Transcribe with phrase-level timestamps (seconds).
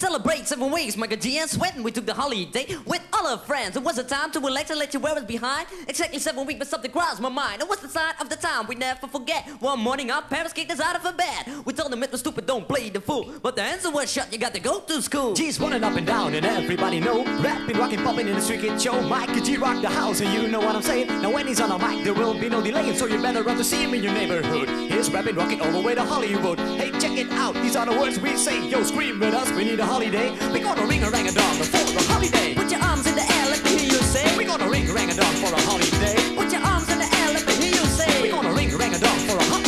[0.00, 1.82] Celebrate seven weeks, Miker G and Sven.
[1.82, 3.76] We took the holiday with all our friends.
[3.76, 5.66] It was a time to relax and let you wear us behind.
[5.88, 7.62] Exactly seven weeks, but something crossed my mind.
[7.62, 9.48] It was the sign of the time we never forget.
[9.58, 11.64] One morning, our parents kicked us out of bed.
[11.64, 13.32] We told them it was stupid, don't play the fool.
[13.42, 15.34] But the answer was shut, you got to go to school.
[15.34, 17.24] G's running up and down, and everybody know.
[17.42, 18.92] Rapping, rocking, popping in the street kid show.
[18.92, 21.08] Miker G rock the house, and you know what I'm saying.
[21.22, 23.56] Now when he's on a mic, there will be no delaying, so you better run
[23.56, 24.68] to see him in your neighborhood.
[24.92, 26.60] He's rapping, rocking all the way to Hollywood.
[26.60, 28.64] Hey, check it out, these are the words we say.
[28.68, 30.30] Yo, scream with us, we need a holiday.
[30.52, 32.54] We gonna ring a rang a dong for a holiday.
[32.54, 34.36] Put your arms in the air, let me hear you say.
[34.36, 36.16] We're gonna ring a rang a dong for a holiday.
[36.36, 38.10] Put your arms in the air, let me hear you say.
[38.22, 39.67] We're gonna ring a rang a dong for a holiday.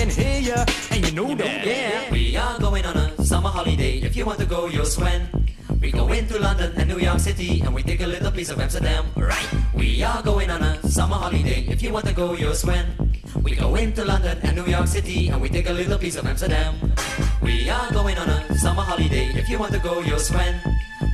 [0.00, 1.66] Can hear ya, and you know that.
[1.66, 2.10] Yeah.
[2.10, 4.00] We are going on a summer holiday.
[4.00, 5.28] If you want to go, you'll swim.
[5.78, 8.58] We go into London and New York City, and we take a little piece of
[8.58, 9.04] Amsterdam.
[9.14, 9.48] Right?
[9.74, 11.66] We are going on a summer holiday.
[11.68, 12.86] If you want to go, you'll swim.
[13.42, 16.24] We go into London and New York City, and we take a little piece of
[16.24, 16.80] Amsterdam.
[17.42, 19.26] We are going on a summer holiday.
[19.36, 20.54] If you want to go, you'll swim.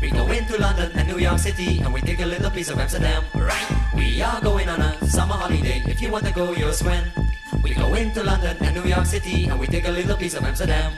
[0.00, 2.78] We go into London and New York City, and we take a little piece of
[2.78, 3.24] Amsterdam.
[3.34, 3.66] Right?
[3.96, 5.82] We are going on a summer holiday.
[5.86, 7.02] If you want to go, you'll swim.
[7.66, 10.44] We go into London and New York City, and we take a little piece of
[10.44, 10.92] Amsterdam.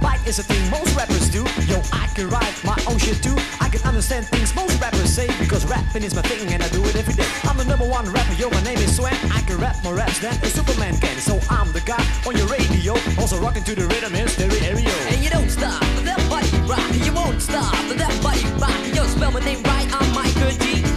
[0.00, 1.44] Bike is a thing most rappers do.
[1.68, 3.36] Yo, I can write my own shit too.
[3.60, 6.82] I can understand things most rappers say because rapping is my thing and I do
[6.86, 7.28] it every day.
[7.44, 9.12] I'm the number one rapper, yo, my name is Sven.
[9.30, 11.18] I can rap more raps than a Superman can.
[11.18, 14.88] So I'm the guy on your radio, also rocking to the rhythm in stereo.
[15.12, 16.88] And you don't stop, that body rock.
[17.04, 18.96] You won't stop, that body rock.
[18.96, 20.87] Yo, spell my name right, I'm Miker G.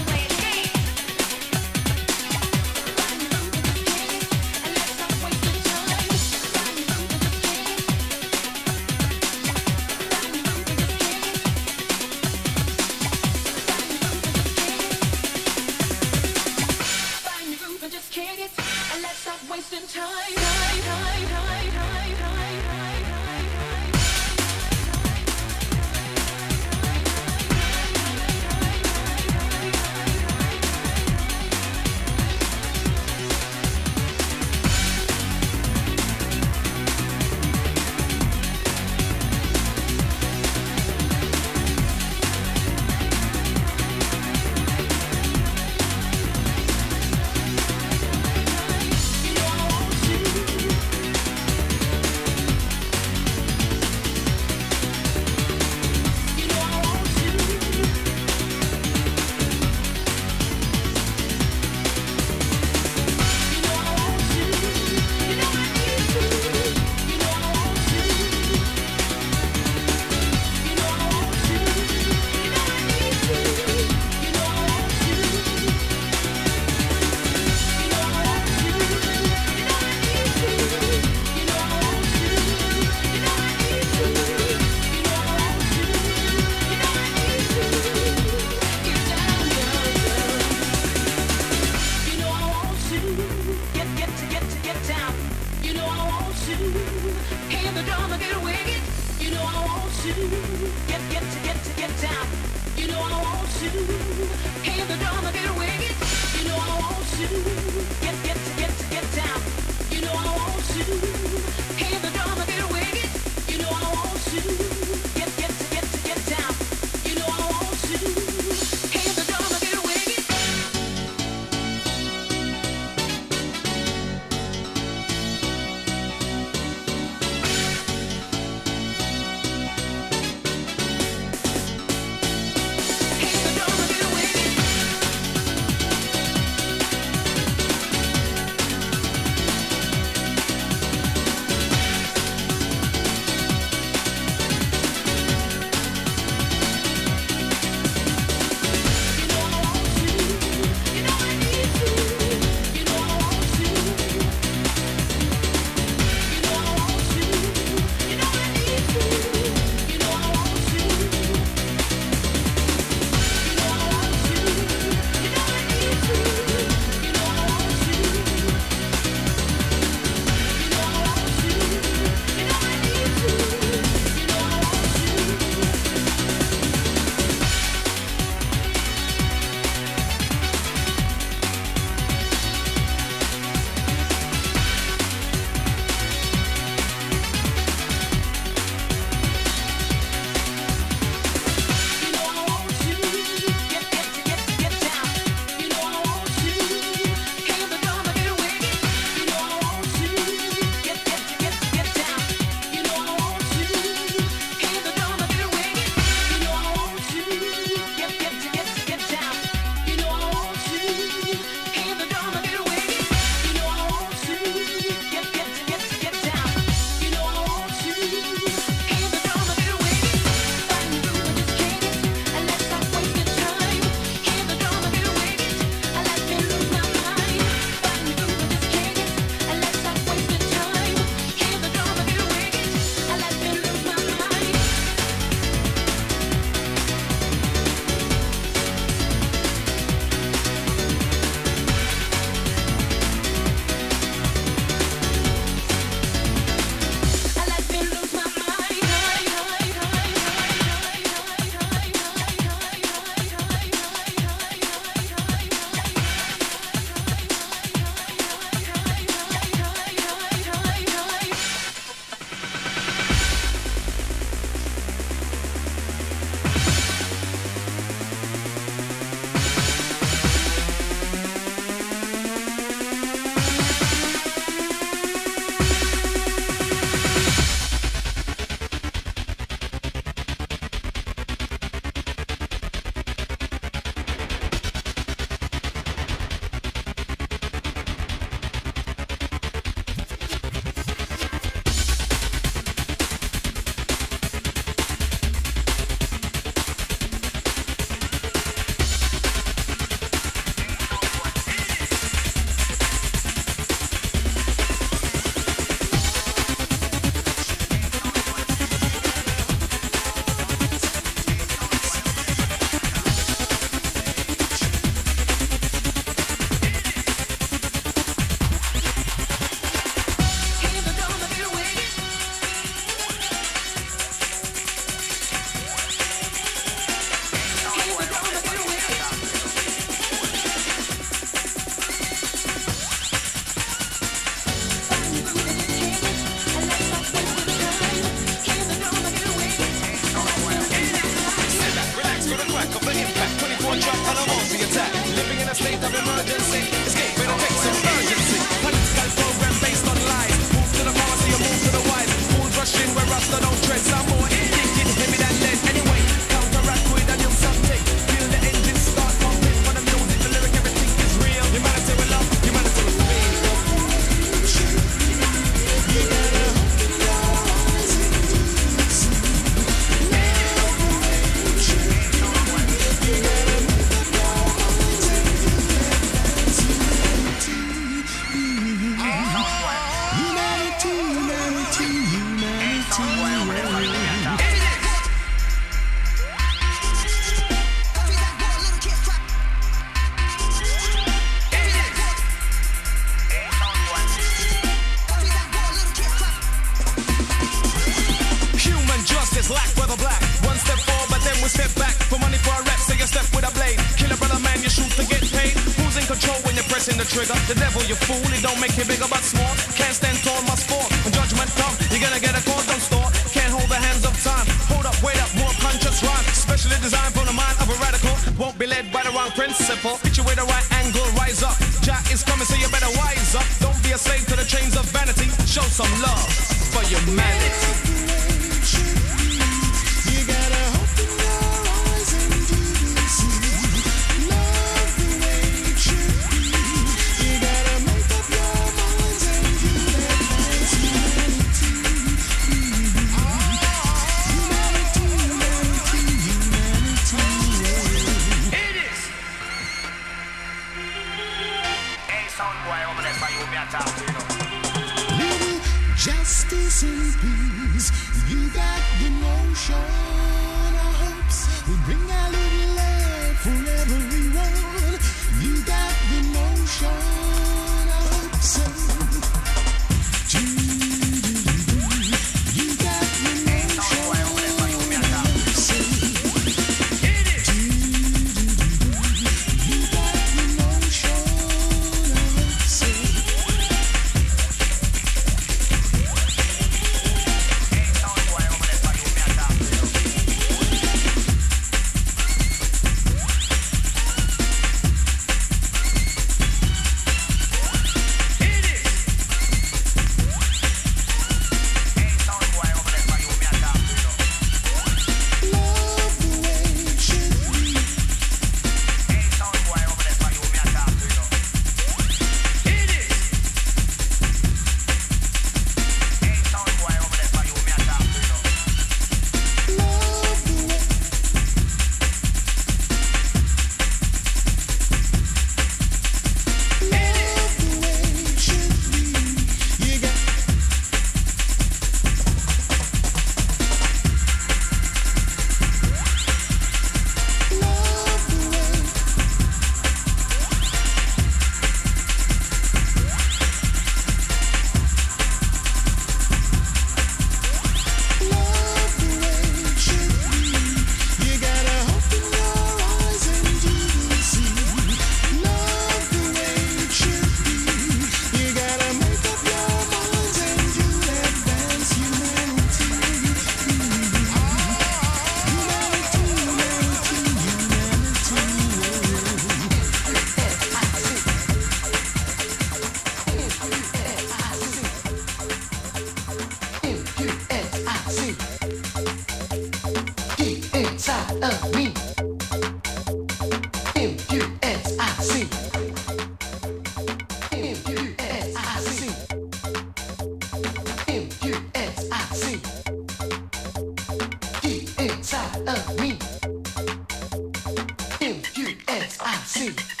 [599.61, 600.00] M-U-S-I-C.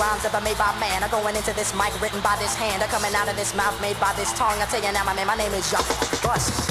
[0.00, 1.04] rhymes ever made by man.
[1.04, 2.82] I'm going into this mic written by this hand.
[2.82, 4.56] I'm coming out of this mouth made by this tongue.
[4.60, 5.84] I tell you now, my man, my name is Young
[6.24, 6.69] Bust.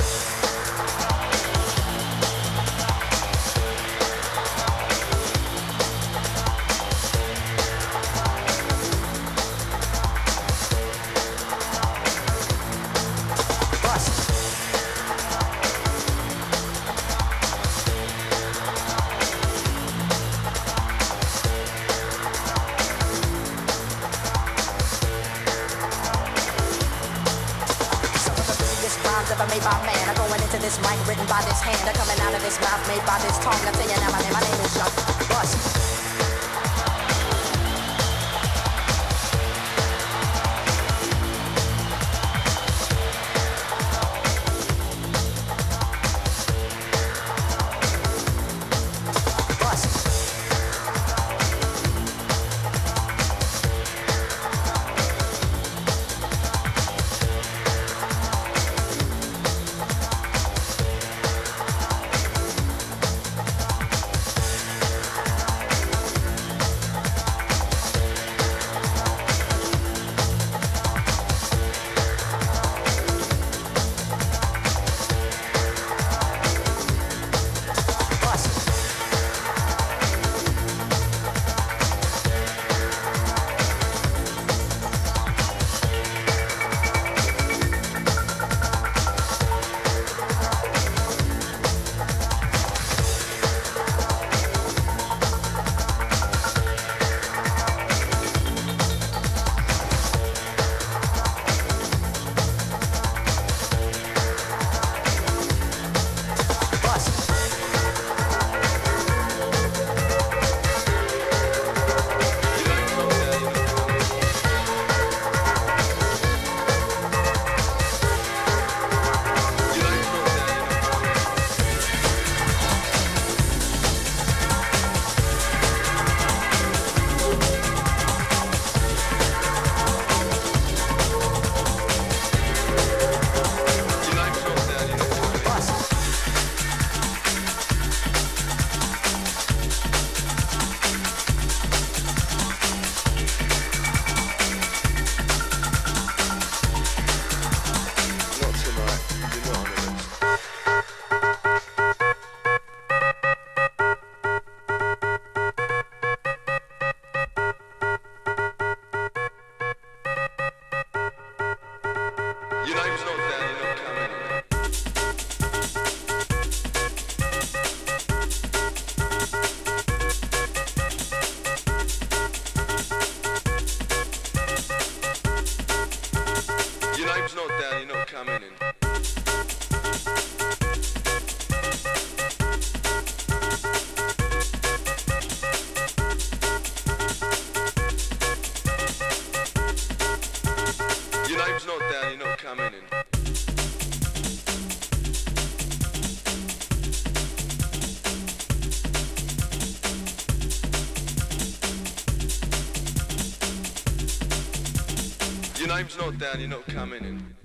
[205.79, 207.35] time's not down, you're not coming in.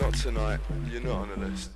[0.00, 0.60] Not tonight,
[0.90, 1.70] you're not on the list.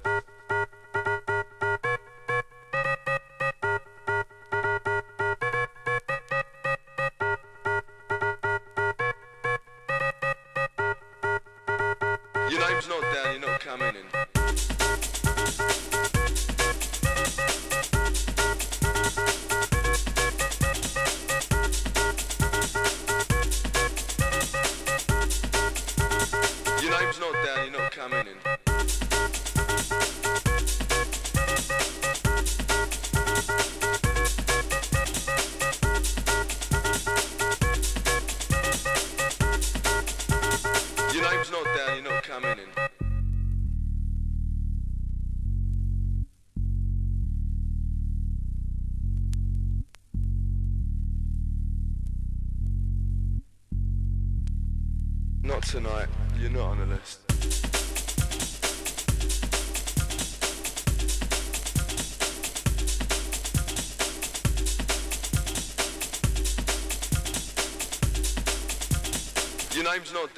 [12.51, 13.58] Your name's not down, you're not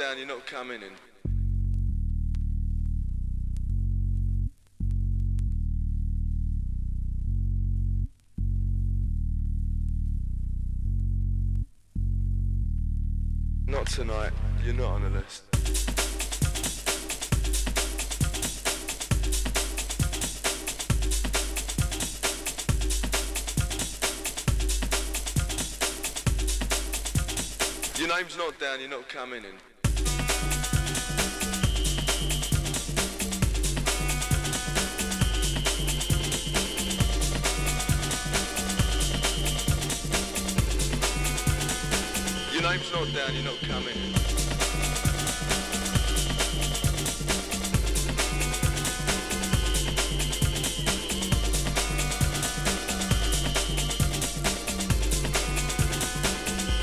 [0.01, 0.93] down, you're not coming in.
[13.67, 14.33] Not tonight,
[14.65, 15.43] you're not on the list.
[27.99, 29.70] Your name's not down, you're not coming in.
[42.93, 43.97] Not down, you're not coming.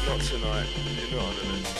[0.05, 1.76] Not tonight, you're not on the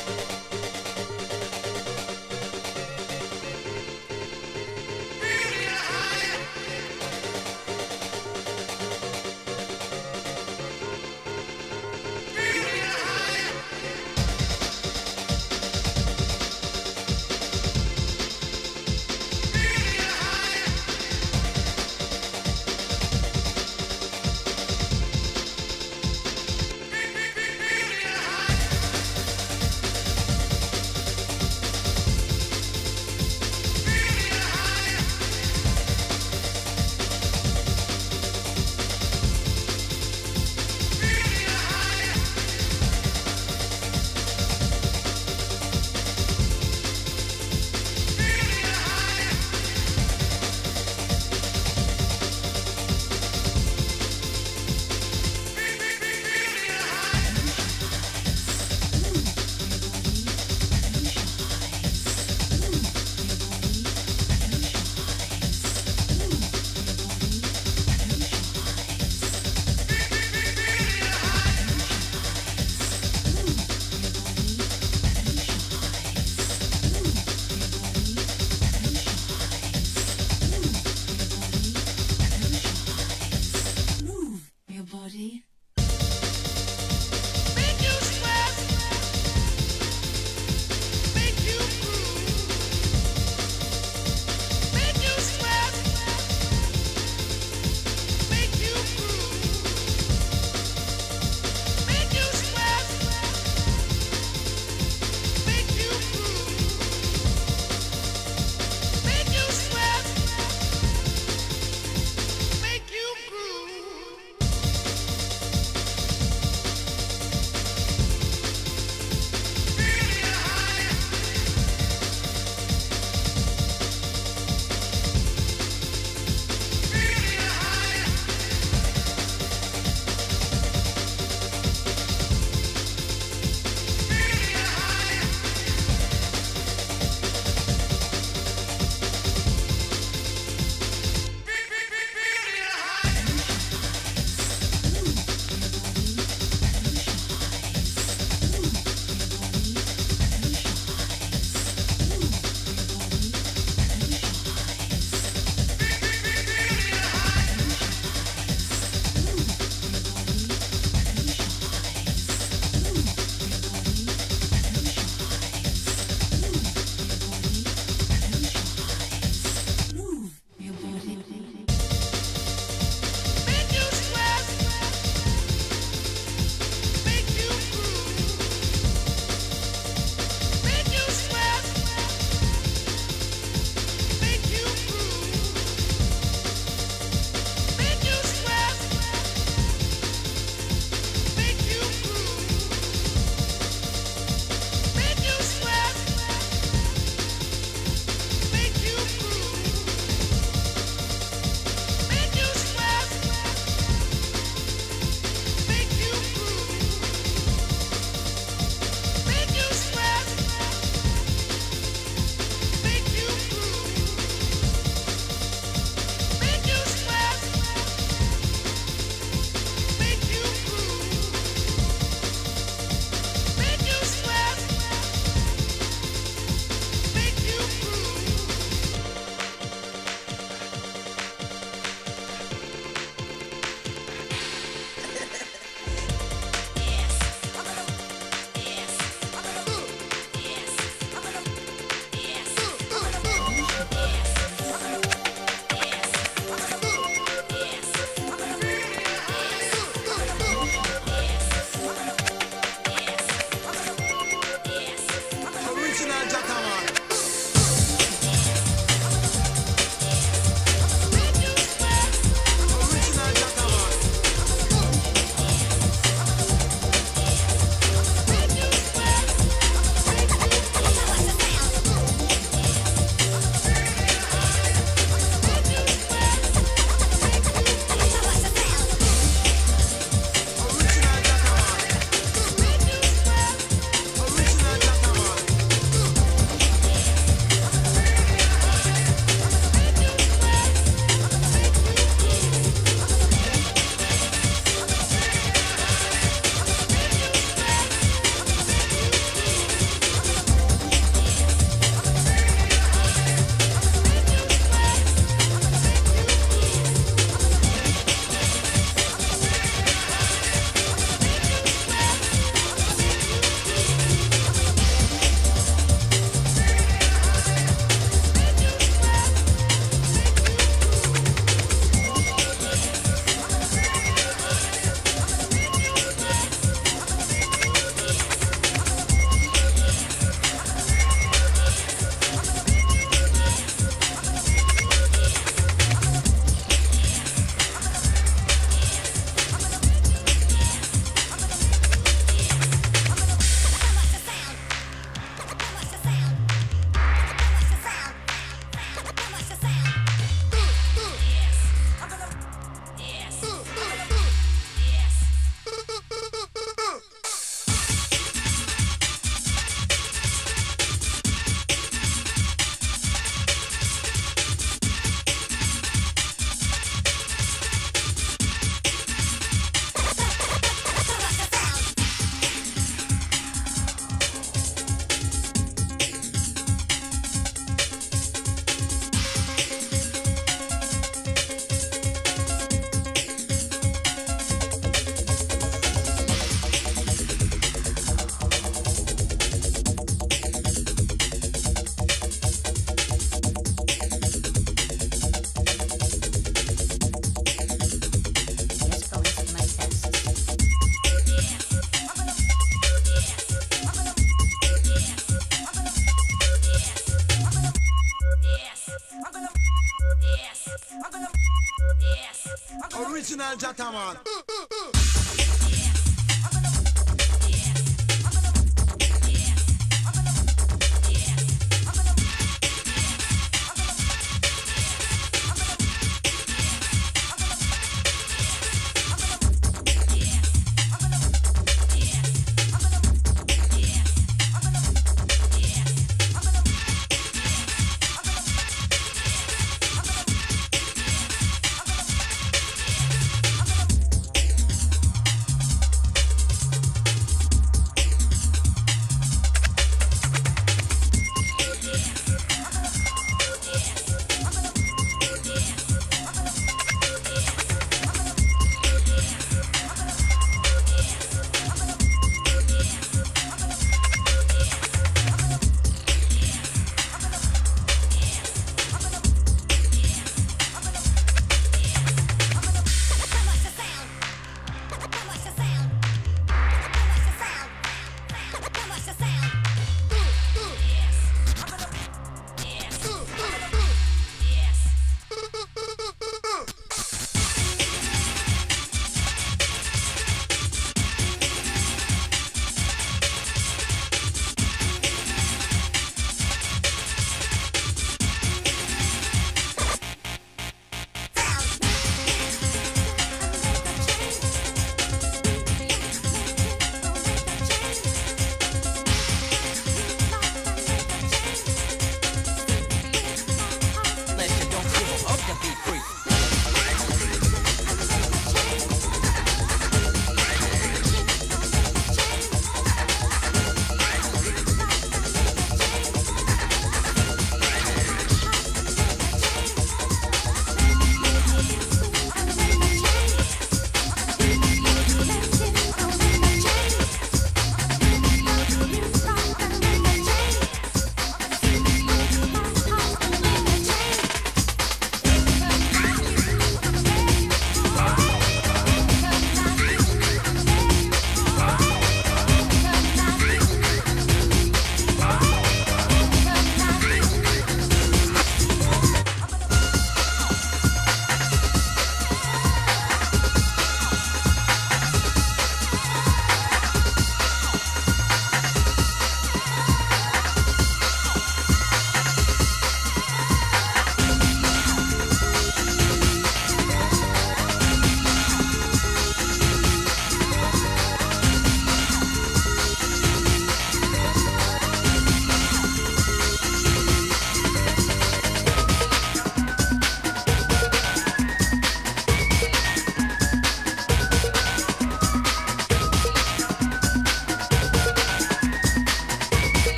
[413.88, 414.27] original Jataman.